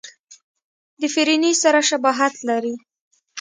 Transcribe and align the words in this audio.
د 1.01 1.01
فرني 1.13 1.51
سره 1.63 1.79
شباهت 1.89 2.33
لري. 2.49 2.73